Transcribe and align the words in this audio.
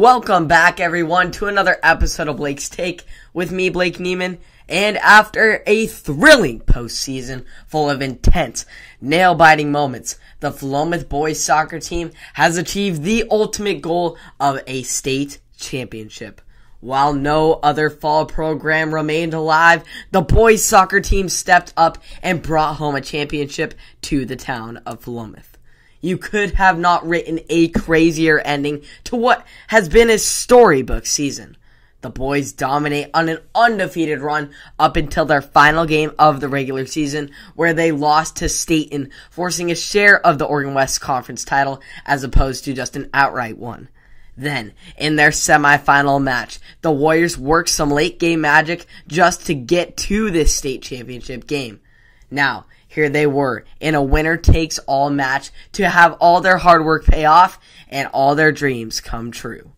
Welcome 0.00 0.46
back, 0.46 0.80
everyone, 0.80 1.30
to 1.32 1.46
another 1.46 1.76
episode 1.82 2.26
of 2.26 2.38
Blake's 2.38 2.70
Take 2.70 3.04
with 3.34 3.52
me, 3.52 3.68
Blake 3.68 3.98
Neiman. 3.98 4.38
And 4.66 4.96
after 4.96 5.62
a 5.66 5.86
thrilling 5.88 6.60
postseason 6.60 7.44
full 7.66 7.90
of 7.90 8.00
intense, 8.00 8.64
nail 9.02 9.34
biting 9.34 9.70
moments, 9.70 10.18
the 10.40 10.52
Philomath 10.52 11.10
boys 11.10 11.44
soccer 11.44 11.78
team 11.78 12.12
has 12.32 12.56
achieved 12.56 13.02
the 13.02 13.26
ultimate 13.30 13.82
goal 13.82 14.16
of 14.40 14.60
a 14.66 14.84
state 14.84 15.38
championship. 15.58 16.40
While 16.80 17.12
no 17.12 17.60
other 17.62 17.90
fall 17.90 18.24
program 18.24 18.94
remained 18.94 19.34
alive, 19.34 19.84
the 20.12 20.22
boys 20.22 20.64
soccer 20.64 21.00
team 21.00 21.28
stepped 21.28 21.74
up 21.76 21.98
and 22.22 22.40
brought 22.40 22.76
home 22.76 22.94
a 22.94 23.02
championship 23.02 23.74
to 24.00 24.24
the 24.24 24.36
town 24.36 24.78
of 24.86 25.04
Philomath. 25.04 25.58
You 26.00 26.16
could 26.16 26.52
have 26.52 26.78
not 26.78 27.06
written 27.06 27.40
a 27.48 27.68
crazier 27.68 28.38
ending 28.38 28.82
to 29.04 29.16
what 29.16 29.46
has 29.68 29.88
been 29.88 30.10
a 30.10 30.18
storybook 30.18 31.06
season. 31.06 31.56
The 32.02 32.08
boys 32.08 32.52
dominate 32.52 33.10
on 33.12 33.28
an 33.28 33.40
undefeated 33.54 34.20
run 34.20 34.52
up 34.78 34.96
until 34.96 35.26
their 35.26 35.42
final 35.42 35.84
game 35.84 36.12
of 36.18 36.40
the 36.40 36.48
regular 36.48 36.86
season, 36.86 37.30
where 37.54 37.74
they 37.74 37.92
lost 37.92 38.36
to 38.36 38.48
Stayton, 38.48 39.10
forcing 39.30 39.70
a 39.70 39.74
share 39.74 40.24
of 40.24 40.38
the 40.38 40.46
Oregon 40.46 40.72
West 40.72 41.02
Conference 41.02 41.44
title 41.44 41.82
as 42.06 42.24
opposed 42.24 42.64
to 42.64 42.72
just 42.72 42.96
an 42.96 43.10
outright 43.12 43.58
one. 43.58 43.90
Then, 44.34 44.72
in 44.96 45.16
their 45.16 45.30
semifinal 45.30 46.22
match, 46.22 46.58
the 46.80 46.90
Warriors 46.90 47.36
worked 47.36 47.68
some 47.68 47.90
late 47.90 48.18
game 48.18 48.40
magic 48.40 48.86
just 49.06 49.44
to 49.46 49.54
get 49.54 49.98
to 49.98 50.30
this 50.30 50.54
state 50.54 50.80
championship 50.80 51.46
game. 51.46 51.80
Now, 52.30 52.66
here 52.86 53.08
they 53.08 53.26
were 53.26 53.64
in 53.80 53.94
a 53.94 54.02
winner 54.02 54.36
takes 54.36 54.78
all 54.80 55.10
match 55.10 55.50
to 55.72 55.88
have 55.88 56.14
all 56.14 56.40
their 56.40 56.58
hard 56.58 56.84
work 56.84 57.06
pay 57.06 57.24
off 57.24 57.58
and 57.88 58.08
all 58.08 58.34
their 58.34 58.52
dreams 58.52 59.00
come 59.00 59.30
true. 59.30 59.72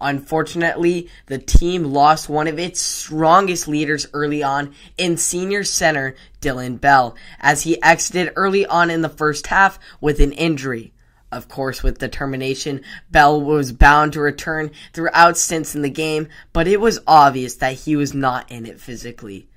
Unfortunately, 0.00 1.08
the 1.26 1.38
team 1.38 1.84
lost 1.84 2.28
one 2.28 2.48
of 2.48 2.58
its 2.58 2.80
strongest 2.80 3.68
leaders 3.68 4.08
early 4.12 4.42
on 4.42 4.74
in 4.98 5.16
senior 5.16 5.62
center 5.62 6.16
Dylan 6.40 6.80
Bell 6.80 7.14
as 7.38 7.62
he 7.62 7.80
exited 7.82 8.32
early 8.34 8.66
on 8.66 8.90
in 8.90 9.02
the 9.02 9.08
first 9.08 9.46
half 9.46 9.78
with 10.00 10.20
an 10.20 10.32
injury. 10.32 10.92
Of 11.30 11.48
course, 11.48 11.84
with 11.84 11.98
determination, 11.98 12.82
Bell 13.10 13.40
was 13.40 13.72
bound 13.72 14.12
to 14.14 14.20
return 14.20 14.72
throughout 14.92 15.38
stints 15.38 15.76
in 15.76 15.82
the 15.82 15.88
game, 15.88 16.28
but 16.52 16.66
it 16.66 16.80
was 16.80 17.00
obvious 17.06 17.54
that 17.56 17.74
he 17.74 17.94
was 17.94 18.12
not 18.12 18.50
in 18.50 18.66
it 18.66 18.80
physically 18.80 19.48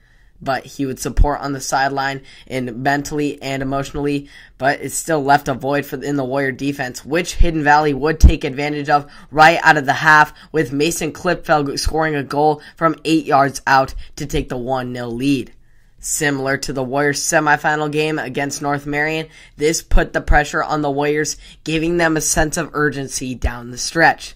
but 0.41 0.65
he 0.65 0.85
would 0.85 0.99
support 0.99 1.41
on 1.41 1.53
the 1.53 1.61
sideline 1.61 2.21
and 2.47 2.83
mentally 2.83 3.41
and 3.41 3.61
emotionally, 3.61 4.29
but 4.57 4.81
it 4.81 4.91
still 4.91 5.23
left 5.23 5.47
a 5.47 5.53
void 5.53 5.85
for 5.85 6.01
in 6.03 6.15
the 6.17 6.25
Warrior 6.25 6.51
defense, 6.51 7.05
which 7.05 7.35
Hidden 7.35 7.63
Valley 7.63 7.93
would 7.93 8.19
take 8.19 8.43
advantage 8.43 8.89
of 8.89 9.09
right 9.31 9.59
out 9.63 9.77
of 9.77 9.85
the 9.85 9.93
half 9.93 10.33
with 10.51 10.73
Mason 10.73 11.11
Klipfeld 11.11 11.79
scoring 11.79 12.15
a 12.15 12.23
goal 12.23 12.61
from 12.75 12.95
eight 13.05 13.25
yards 13.25 13.61
out 13.65 13.95
to 14.17 14.25
take 14.25 14.49
the 14.49 14.57
1-0 14.57 15.11
lead. 15.11 15.51
Similar 15.99 16.57
to 16.57 16.73
the 16.73 16.83
Warriors 16.83 17.19
semifinal 17.19 17.91
game 17.91 18.19
against 18.19 18.61
North 18.61 18.85
Marion, 18.85 19.27
this 19.57 19.81
put 19.81 20.13
the 20.13 20.21
pressure 20.21 20.61
on 20.61 20.83
the 20.83 20.91
Warriors, 20.91 21.35
giving 21.63 21.97
them 21.97 22.15
a 22.15 22.21
sense 22.21 22.57
of 22.57 22.69
urgency 22.73 23.33
down 23.33 23.71
the 23.71 23.77
stretch. 23.77 24.35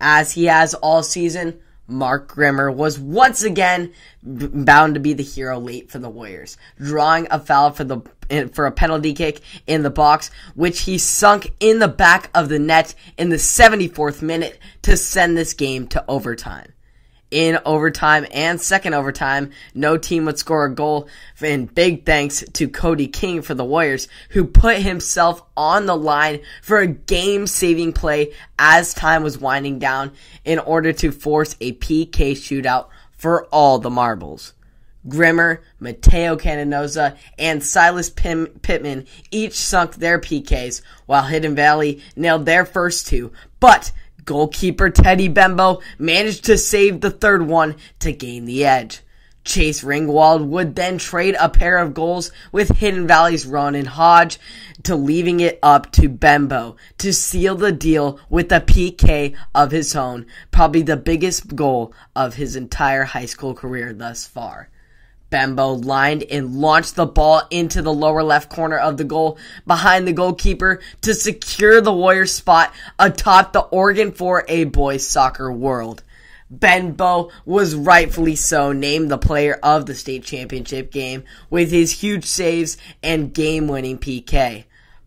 As 0.00 0.32
he 0.32 0.46
has 0.46 0.74
all 0.74 1.04
season, 1.04 1.60
Mark 1.86 2.28
Grimmer 2.28 2.70
was 2.70 2.98
once 2.98 3.42
again 3.42 3.92
b- 4.22 4.46
bound 4.46 4.94
to 4.94 5.00
be 5.00 5.12
the 5.12 5.22
hero 5.22 5.58
late 5.58 5.90
for 5.90 5.98
the 5.98 6.08
Warriors, 6.08 6.56
drawing 6.78 7.26
a 7.30 7.38
foul 7.38 7.72
for 7.72 7.84
the 7.84 8.00
eh, 8.30 8.46
for 8.46 8.66
a 8.66 8.72
penalty 8.72 9.14
kick 9.14 9.40
in 9.66 9.82
the 9.82 9.90
box, 9.90 10.30
which 10.54 10.82
he 10.82 10.98
sunk 10.98 11.52
in 11.60 11.78
the 11.78 11.88
back 11.88 12.30
of 12.34 12.48
the 12.48 12.58
net 12.58 12.94
in 13.16 13.30
the 13.30 13.36
74th 13.36 14.22
minute 14.22 14.58
to 14.82 14.96
send 14.96 15.36
this 15.36 15.54
game 15.54 15.86
to 15.88 16.04
overtime 16.08 16.73
in 17.34 17.58
overtime 17.66 18.24
and 18.32 18.60
second 18.60 18.94
overtime. 18.94 19.50
No 19.74 19.98
team 19.98 20.24
would 20.24 20.38
score 20.38 20.66
a 20.66 20.74
goal. 20.74 21.08
And 21.40 21.74
big 21.74 22.06
thanks 22.06 22.44
to 22.52 22.68
Cody 22.68 23.08
King 23.08 23.42
for 23.42 23.54
the 23.54 23.64
Warriors, 23.64 24.06
who 24.30 24.44
put 24.44 24.78
himself 24.78 25.42
on 25.56 25.86
the 25.86 25.96
line 25.96 26.42
for 26.62 26.78
a 26.78 26.86
game 26.86 27.48
saving 27.48 27.92
play 27.92 28.32
as 28.56 28.94
time 28.94 29.24
was 29.24 29.36
winding 29.36 29.80
down 29.80 30.12
in 30.44 30.60
order 30.60 30.92
to 30.92 31.10
force 31.10 31.56
a 31.60 31.72
PK 31.72 32.32
shootout 32.32 32.86
for 33.10 33.46
all 33.46 33.80
the 33.80 33.90
marbles. 33.90 34.54
Grimmer, 35.08 35.60
Mateo 35.80 36.36
Canonosa, 36.36 37.16
and 37.36 37.64
Silas 37.64 38.10
Pim- 38.10 38.58
Pittman 38.62 39.06
each 39.32 39.54
sunk 39.54 39.96
their 39.96 40.20
PKs, 40.20 40.82
while 41.06 41.24
Hidden 41.24 41.56
Valley 41.56 42.00
nailed 42.14 42.46
their 42.46 42.64
first 42.64 43.08
two. 43.08 43.32
But 43.58 43.90
Goalkeeper 44.24 44.90
Teddy 44.90 45.28
Bembo 45.28 45.80
managed 45.98 46.44
to 46.44 46.58
save 46.58 47.00
the 47.00 47.10
third 47.10 47.46
one 47.46 47.76
to 48.00 48.12
gain 48.12 48.44
the 48.44 48.64
edge. 48.64 49.00
Chase 49.44 49.84
Ringwald 49.84 50.46
would 50.46 50.74
then 50.74 50.96
trade 50.96 51.36
a 51.38 51.50
pair 51.50 51.76
of 51.76 51.92
goals 51.92 52.32
with 52.50 52.78
Hidden 52.78 53.06
Valley's 53.06 53.44
Ronan 53.44 53.84
Hodge 53.84 54.38
to 54.84 54.96
leaving 54.96 55.40
it 55.40 55.58
up 55.62 55.92
to 55.92 56.08
Bembo 56.08 56.76
to 56.98 57.12
seal 57.12 57.54
the 57.54 57.72
deal 57.72 58.18
with 58.30 58.50
a 58.50 58.60
PK 58.60 59.36
of 59.54 59.70
his 59.70 59.94
own, 59.94 60.26
probably 60.50 60.80
the 60.82 60.96
biggest 60.96 61.54
goal 61.54 61.92
of 62.16 62.34
his 62.34 62.56
entire 62.56 63.04
high 63.04 63.26
school 63.26 63.54
career 63.54 63.92
thus 63.92 64.26
far. 64.26 64.70
Bembo 65.34 65.72
lined 65.72 66.22
and 66.22 66.54
launched 66.60 66.94
the 66.94 67.06
ball 67.06 67.42
into 67.50 67.82
the 67.82 67.92
lower 67.92 68.22
left 68.22 68.48
corner 68.48 68.78
of 68.78 68.98
the 68.98 69.02
goal 69.02 69.36
behind 69.66 70.06
the 70.06 70.12
goalkeeper 70.12 70.80
to 71.00 71.12
secure 71.12 71.80
the 71.80 71.92
Warriors 71.92 72.30
spot 72.30 72.72
atop 73.00 73.52
the 73.52 73.62
Oregon 73.62 74.12
4A 74.12 74.70
boys 74.70 75.04
soccer 75.04 75.50
world. 75.50 76.04
Bembo 76.48 77.32
was 77.44 77.74
rightfully 77.74 78.36
so 78.36 78.70
named 78.70 79.10
the 79.10 79.18
player 79.18 79.58
of 79.60 79.86
the 79.86 79.96
state 79.96 80.22
championship 80.22 80.92
game 80.92 81.24
with 81.50 81.72
his 81.72 81.90
huge 81.90 82.26
saves 82.26 82.76
and 83.02 83.34
game 83.34 83.66
winning 83.66 83.98
PK. 83.98 84.66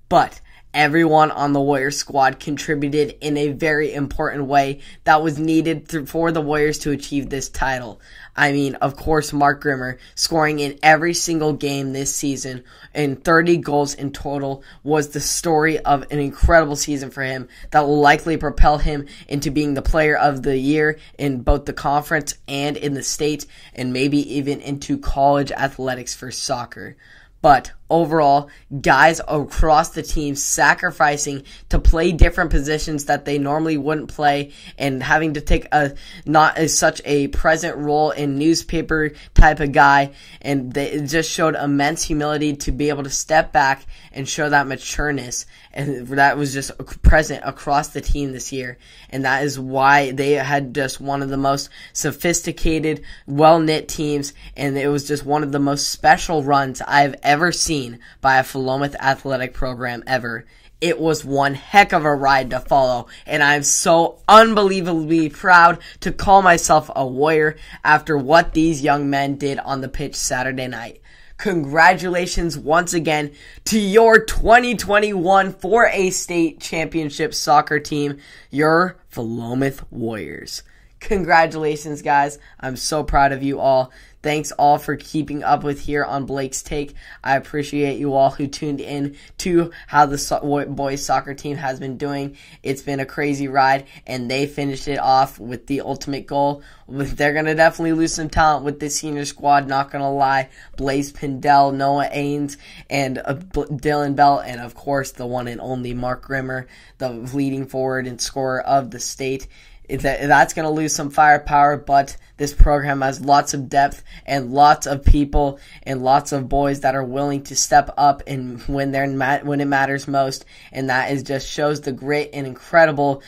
But 0.10 0.42
everyone 0.74 1.32
on 1.32 1.54
the 1.54 1.62
Warriors 1.62 1.98
squad 1.98 2.40
contributed 2.40 3.18
in 3.22 3.38
a 3.38 3.50
very 3.50 3.94
important 3.94 4.46
way 4.46 4.80
that 5.06 5.24
was 5.24 5.40
needed 5.40 6.08
for 6.08 6.32
the 6.32 6.42
Warriors 6.42 6.80
to 6.80 6.92
achieve 6.92 7.30
this 7.30 7.50
title. 7.50 8.00
I 8.36 8.52
mean, 8.52 8.76
of 8.76 8.96
course, 8.96 9.34
Mark 9.34 9.62
Grimmer 9.62 9.98
scoring 10.14 10.60
in 10.60 10.78
every 10.84 11.16
single 11.16 11.54
game 11.54 11.94
this 11.94 12.14
season 12.14 12.64
and 12.94 13.24
30 13.24 13.58
goals 13.58 13.96
in 13.96 14.12
total 14.12 14.64
was 14.84 15.10
the 15.10 15.20
story 15.20 15.80
of 15.80 16.04
an 16.12 16.20
incredible 16.20 16.76
season 16.76 17.10
for 17.10 17.24
him 17.24 17.48
that 17.72 17.82
will 17.82 18.00
likely 18.00 18.38
propel 18.38 18.78
him 18.78 19.08
into 19.28 19.50
being 19.50 19.74
the 19.74 19.82
player 19.82 20.16
of 20.16 20.44
the 20.44 20.58
year 20.58 21.00
in 21.18 21.42
both 21.42 21.66
the 21.66 21.74
conference 21.74 22.36
and 22.48 22.78
in 22.78 22.94
the 22.94 23.04
state 23.04 23.48
and 23.74 23.94
maybe 23.94 24.36
even 24.36 24.62
into 24.62 25.00
college 25.00 25.52
athletics 25.52 26.14
for 26.14 26.30
soccer. 26.30 26.96
But 27.42 27.72
overall, 27.90 28.50
guys 28.82 29.22
across 29.28 29.90
the 29.90 30.04
team 30.04 30.36
sacrificing 30.36 31.44
to 31.70 31.80
play 31.80 32.12
different 32.12 32.52
positions 32.52 33.06
that 33.06 33.26
they 33.26 33.38
normally 33.38 33.78
wouldn't 33.78 34.10
play 34.10 34.52
and 34.78 35.02
having 35.02 35.36
to 35.36 35.42
take 35.42 35.68
a 35.72 35.96
not 36.26 36.58
as 36.58 36.78
such 36.78 37.02
a 37.06 37.28
present 37.30 37.78
role 37.78 38.12
in 38.12 38.38
newspaper 38.38 39.12
type 39.34 39.60
of 39.60 39.72
guy. 39.72 40.12
And 40.42 40.74
they 40.74 41.00
just 41.02 41.32
showed 41.32 41.56
immense 41.56 42.04
humility 42.04 42.58
to 42.58 42.72
be 42.72 42.90
able 42.90 43.04
to 43.04 43.10
step 43.10 43.54
back 43.54 43.86
and 44.12 44.28
show 44.28 44.50
that 44.50 44.68
matureness. 44.68 45.46
And 45.74 46.08
that 46.08 46.38
was 46.38 46.54
just 46.54 46.72
present 47.04 47.44
across 47.46 47.90
the 47.90 48.02
team 48.02 48.34
this 48.34 48.52
year. 48.52 48.78
And 49.10 49.24
that 49.26 49.44
is 49.44 49.60
why 49.60 50.12
they 50.12 50.32
had 50.32 50.74
just 50.74 51.00
one 51.00 51.22
of 51.22 51.30
the 51.30 51.38
most 51.38 51.70
sophisticated 51.94 53.04
well-knit 53.28 53.88
teams. 53.88 54.34
And 54.56 54.78
it 54.78 54.88
was 54.88 55.08
just 55.08 55.26
one 55.26 55.44
of 55.44 55.52
the 55.52 55.60
most 55.60 55.90
special 55.90 56.44
runs 56.44 56.82
I've 56.82 57.16
ever 57.24 57.52
seen 57.52 57.77
seen 57.78 58.00
by 58.22 58.40
a 58.40 58.44
Philomath 58.44 58.96
athletic 58.96 59.54
program 59.54 60.04
ever. 60.08 60.46
It 60.82 61.00
was 61.00 61.24
one 61.24 61.54
heck 61.54 61.94
of 61.94 62.06
a 62.06 62.14
ride 62.14 62.50
to 62.52 62.60
follow, 62.60 63.08
and 63.26 63.44
I'm 63.44 63.64
so 63.64 64.20
unbelievably 64.28 65.30
proud 65.30 65.80
to 66.02 66.12
call 66.12 66.42
myself 66.42 66.90
a 66.96 67.06
warrior 67.06 67.56
after 67.84 68.18
what 68.18 68.54
these 68.54 68.82
young 68.82 69.10
men 69.10 69.36
did 69.36 69.60
on 69.60 69.82
the 69.82 69.90
pitch 69.90 70.16
Saturday 70.16 70.68
night. 70.68 71.02
Congratulations 71.38 72.58
once 72.58 72.96
again 72.96 73.32
to 73.66 73.80
your 73.80 74.20
2021 74.20 75.54
4A 75.54 76.12
State 76.12 76.60
Championship 76.60 77.34
soccer 77.34 77.80
team, 77.80 78.18
your 78.50 78.98
Philomath 79.12 79.84
Warriors. 79.92 80.64
Congratulations, 81.00 82.02
guys. 82.02 82.40
I'm 82.60 82.76
so 82.76 83.04
proud 83.04 83.32
of 83.32 83.44
you 83.44 83.60
all. 83.60 83.92
Thanks 84.24 84.52
all 84.52 84.80
for 84.80 84.96
keeping 84.96 85.44
up 85.44 85.64
with 85.64 85.80
here 85.80 86.04
on 86.04 86.26
Blake's 86.26 86.64
Take. 86.64 86.96
I 87.24 87.36
appreciate 87.36 88.00
you 88.00 88.14
all 88.14 88.32
who 88.32 88.48
tuned 88.48 88.82
in 88.82 89.16
to 89.38 89.72
how 89.86 90.08
the 90.08 90.18
so- 90.18 90.66
boys 90.68 91.06
soccer 91.06 91.36
team 91.36 91.56
has 91.56 91.80
been 91.80 91.98
doing. 91.98 92.36
It's 92.64 92.82
been 92.82 93.00
a 93.00 93.06
crazy 93.06 93.48
ride, 93.48 93.86
and 94.08 94.30
they 94.30 94.48
finished 94.48 94.88
it 94.88 94.98
off 94.98 95.40
with 95.40 95.68
the 95.68 95.82
ultimate 95.82 96.26
goal. 96.26 96.64
They're 96.90 97.34
going 97.34 97.46
to 97.46 97.56
definitely 97.56 97.94
lose 97.94 98.16
some 98.16 98.30
talent 98.30 98.66
with 98.66 98.80
this 98.80 98.98
senior 98.98 99.24
squad, 99.24 99.68
not 99.68 99.92
going 99.92 100.04
to 100.04 100.10
lie. 100.10 100.50
Blaze 100.78 101.12
Pindell, 101.12 101.72
Noah 101.72 102.10
Ains, 102.10 102.58
and 102.90 103.20
uh, 103.20 103.36
Dylan 103.36 104.16
Bell, 104.16 104.40
and 104.40 104.60
of 104.60 104.74
course 104.74 105.12
the 105.12 105.28
one 105.28 105.48
and 105.48 105.62
only 105.62 105.94
Mark 105.94 106.24
Grimmer, 106.24 106.68
the 106.98 107.10
leading 107.10 107.68
forward 107.68 108.08
and 108.08 108.20
scorer 108.20 108.62
of 108.62 108.90
the 108.90 109.00
state 109.00 109.48
that, 109.90 110.28
that's 110.28 110.54
going 110.54 110.66
to 110.66 110.72
lose 110.72 110.94
some 110.94 111.10
firepower, 111.10 111.78
but 111.78 112.18
this 112.38 112.54
program 112.54 113.02
has 113.02 113.22
lots 113.22 113.54
of 113.54 113.70
depth 113.70 114.04
and 114.26 114.52
lots 114.52 114.86
of 114.86 115.04
people 115.04 115.60
and 115.84 116.04
lots 116.04 116.32
of 116.32 116.50
boys 116.50 116.82
that 116.82 116.96
are 116.96 117.04
willing 117.04 117.44
to 117.44 117.56
step 117.56 117.90
up 117.98 118.24
and 118.28 118.62
when 118.64 118.92
they're 118.92 119.08
when 119.44 119.62
it 119.62 119.66
matters 119.66 120.08
most, 120.08 120.46
and 120.72 120.90
that 120.90 121.12
is 121.12 121.24
just 121.24 121.48
shows 121.50 121.82
the 121.82 121.92
great 121.92 122.32
and 122.34 122.46
incredible 122.46 123.24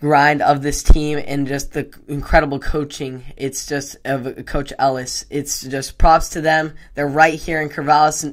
grind 0.00 0.40
of 0.40 0.62
this 0.62 0.82
team 0.82 1.22
and 1.26 1.46
just 1.46 1.72
the 1.72 1.92
incredible 2.08 2.58
coaching. 2.58 3.22
It's 3.36 3.66
just 3.66 3.96
of 4.04 4.46
Coach 4.46 4.72
Ellis. 4.78 5.26
It's 5.30 5.62
just 5.62 5.98
props 5.98 6.30
to 6.30 6.40
them. 6.40 6.74
They're 6.94 7.06
right 7.06 7.34
here 7.34 7.60
in 7.60 7.68
Corvallis, 7.68 8.24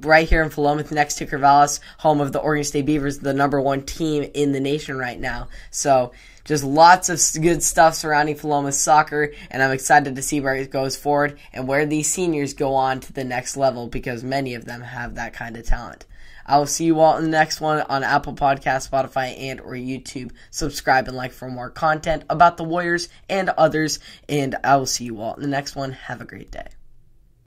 right 0.04 0.28
here 0.28 0.42
in 0.42 0.50
Philomath, 0.50 0.90
next 0.90 1.16
to 1.16 1.26
Corvallis, 1.26 1.80
home 1.98 2.20
of 2.20 2.32
the 2.32 2.40
Oregon 2.40 2.64
State 2.64 2.86
Beavers, 2.86 3.18
the 3.18 3.32
number 3.32 3.60
one 3.60 3.82
team 3.82 4.30
in 4.34 4.52
the 4.52 4.60
nation 4.60 4.98
right 4.98 5.18
now. 5.18 5.48
So 5.70 6.12
just 6.46 6.64
lots 6.64 7.08
of 7.08 7.20
good 7.42 7.62
stuff 7.62 7.94
surrounding 7.94 8.36
Philomath 8.36 8.74
soccer, 8.74 9.32
and 9.50 9.62
I'm 9.62 9.72
excited 9.72 10.16
to 10.16 10.22
see 10.22 10.40
where 10.40 10.54
it 10.54 10.70
goes 10.70 10.96
forward 10.96 11.38
and 11.52 11.68
where 11.68 11.84
these 11.84 12.10
seniors 12.10 12.54
go 12.54 12.74
on 12.74 13.00
to 13.00 13.12
the 13.12 13.24
next 13.24 13.56
level 13.56 13.88
because 13.88 14.24
many 14.24 14.54
of 14.54 14.64
them 14.64 14.80
have 14.80 15.16
that 15.16 15.34
kind 15.34 15.56
of 15.56 15.66
talent. 15.66 16.06
I 16.46 16.58
will 16.58 16.66
see 16.66 16.84
you 16.84 17.00
all 17.00 17.16
in 17.18 17.24
the 17.24 17.30
next 17.30 17.60
one 17.60 17.80
on 17.82 18.04
Apple 18.04 18.34
Podcast, 18.34 18.88
Spotify, 18.88 19.36
and 19.36 19.60
or 19.60 19.72
YouTube. 19.72 20.30
Subscribe 20.52 21.08
and 21.08 21.16
like 21.16 21.32
for 21.32 21.50
more 21.50 21.70
content 21.70 22.22
about 22.30 22.56
the 22.56 22.64
Warriors 22.64 23.08
and 23.28 23.48
others. 23.50 23.98
And 24.28 24.54
I 24.62 24.76
will 24.76 24.86
see 24.86 25.06
you 25.06 25.20
all 25.20 25.34
in 25.34 25.42
the 25.42 25.48
next 25.48 25.74
one. 25.74 25.90
Have 25.92 26.20
a 26.20 26.24
great 26.24 26.52
day. 26.52 26.68